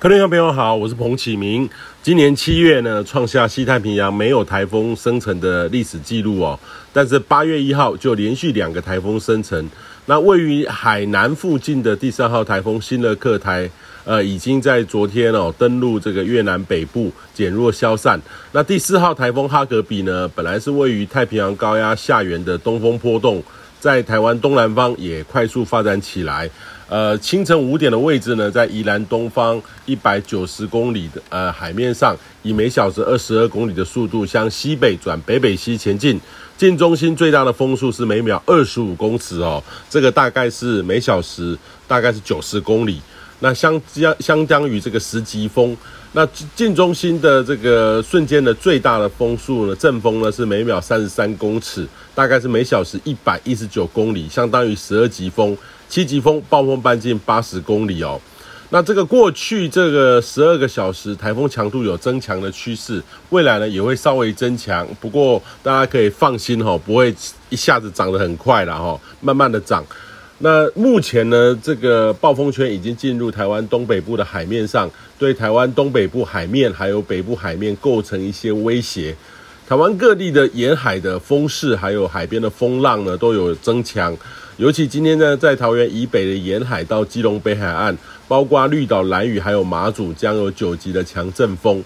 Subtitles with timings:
[0.00, 1.68] 各位朋友好，我是彭启明。
[2.04, 6.56] 今年七月呢，创下西太平洋没有台风生成的历史记录哦。
[6.92, 9.68] 但是八月一号就连续两个台风生成。
[10.06, 13.68] 那位于海南附近的第三号台风新乐克台，
[14.04, 18.20] 呃，已经在昨天哦登陆这个越南北部，减弱消散。
[18.52, 23.42] 那第四号台风哈格比呢，本来是位于太平洋高压下缘的东风波动，
[23.80, 26.50] 在台湾东南方也快速发展起来。
[26.88, 36.18] 呃，清晨五点的位置呢，在宜兰东方一百九十公里的呃海面上，以每小时二十二公里的速度向西北转北北西前进。
[36.56, 41.56] 近中心最大的风速是每秒二十五公尺哦，这个大概是每小时
[41.86, 43.00] 大概是九十公里。
[43.40, 45.76] 那相相相当于这个十级风。
[46.12, 55.56] 那近中心的这个瞬间的最大的风速呢，阵风呢是每秒三十三公尺，大概是每小时一百一十九公里，相当于十二级风。
[55.88, 58.20] 七级风，暴风半径八十公里哦。
[58.70, 64.86] 那这个过去这个十二个小时，台风强度有增强的趋势，未来呢也会稍微增强。
[65.00, 67.14] 不过大家可以放心哈，不会
[67.48, 69.84] 一下子涨得很快了哈，慢慢的涨。
[70.40, 74.88] 那目前呢，这个暴风圈已经进入台湾东北部的海面上，
[75.18, 79.14] 对台湾东北部海面还有北部海面构成一些威胁。
[79.68, 84.16] 台湾各地的沿海的风势，还有海边的风浪呢，都有增强。
[84.56, 91.82] 尤其今天呢，在桃园以北的沿海到基隆北海岸，包括绿岛、兰屿还有马祖，将有九级的强阵风。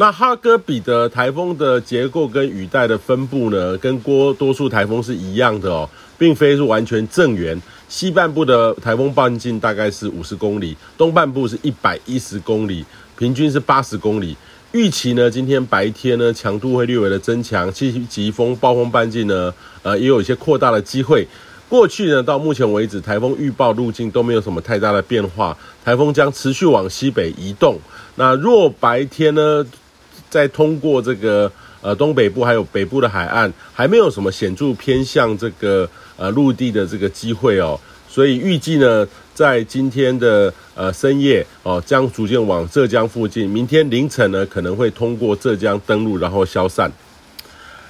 [0.00, 7.60] 那哈格比的台风的结构跟雨带的分布呢，跟多多数台风是一样的哦，并非是完全正圆。
[7.88, 12.84] 西半部的台风半径大概是五十公里，东半部是一百一十公里，
[13.16, 14.36] 平均是八十公里。
[14.70, 21.26] 预期呢，今天白天呢，强度会略微的增强，七级风暴风半径呢，呃，也有一些扩大的机会。
[21.68, 27.76] 过去呢，到目前为止，台风预报路径都没有什么太大的变化，台风将持续往西北移动。
[28.14, 29.64] 那若白天呢，
[30.30, 31.50] 再通过这个
[31.80, 37.78] 呃东北部还有北部的海岸，还没有什么显著偏向这个呃陆地的这个机会哦。
[38.08, 43.48] 所以预计呢，在今天的呃深夜哦，将逐渐往浙江附近。
[43.48, 46.90] 明天凌晨呢，可能会通过浙江登陆，然后消散。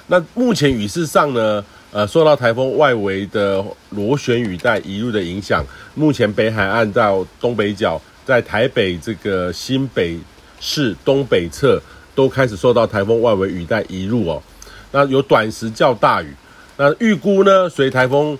[0.07, 10.19] 那目前雨势上呢，呃，受到台风外围的螺旋雨带移入的影响，目前北海岸到东北角，在台北这个新北
[10.59, 11.81] 市东北侧，
[12.19, 14.43] 都开始受到台风外围雨带移入哦。
[14.91, 16.35] 那有短时较大雨。
[16.75, 18.37] 那预估呢，随台风。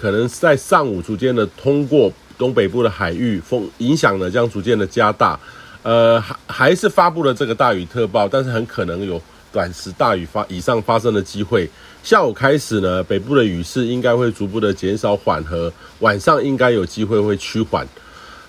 [0.00, 5.38] 可能在上午逐渐的通过东北部的海域，风影响呢将逐渐的加大，
[5.82, 9.20] 呃，还还是发布了这个大雨特报，但是很可能有
[9.52, 11.68] 短时大雨发以上发生的机会。
[12.02, 17.86] 下午开始呢，北部的雨势应该会逐步的减少缓和，晚上应该有机会会趋缓。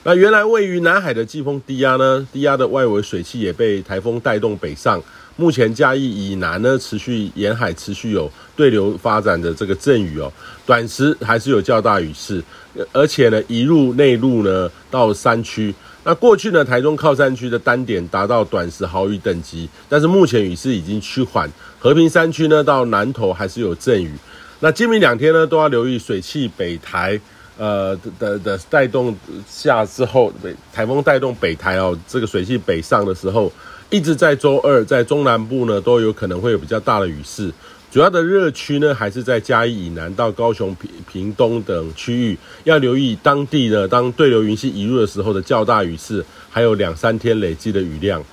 [0.04, 5.00] 那原来位于南海的季风低压呢，低压的外围水汽也被台风带动北上。
[5.36, 10.32] 目前嘉义以南呢，持续沿海持续有对流发展的这个阵雨哦，
[10.66, 12.44] 短时还是有较大雨势，
[12.92, 15.74] 而且呢移入内陆呢到山区。
[16.04, 21.48] 那过去呢台中靠山区的单点达到短时豪雨等级，但是目前雨势已经趋缓。
[21.78, 24.12] 和平山区呢到南投还是有阵雨。
[24.60, 27.20] 那今明两天呢都要留意水汽北台
[27.62, 29.16] 呃的的带动
[29.48, 33.52] 下之后，北台风带动北台哦，这个水系北上的时候。
[33.92, 37.52] 一直在周二，在中南部呢都有可能会有比较大的雨势，
[37.92, 48.24] 主要的热区呢还是在嘉义以南到高雄、屏屏东等区域，要留意当地呢当对流云系移入的时候的较大雨势，还有两三天累积的雨量。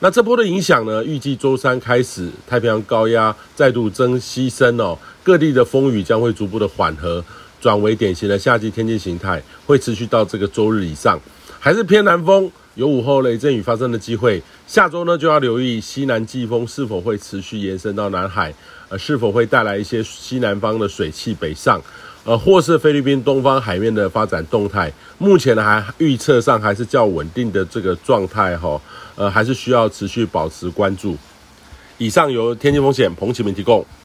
[0.00, 7.24] 那这波的影响呢，预计周三开始，太平洋高压再度增西伸哦，各地的风雨将会逐步的缓和，
[7.62, 11.18] 转为典型的夏季天气形态，会持续到这个周日以上，
[11.60, 12.50] 还是偏南风。
[12.74, 18.52] 有午后雷阵雨发生的机会，下周呢就要留意西南季风是否会持续延伸到南海，
[18.88, 21.80] 呃，是否会带来一些西南方的水汽北上，
[22.24, 24.90] 呃，或是菲律宾东方海面的发展动态。
[25.18, 28.80] 目前呢还预测上还是较稳定的这个状态哈，
[29.14, 31.16] 呃，还是需要持续保持关注。
[31.98, 33.86] 以上由天气风险彭启明提供。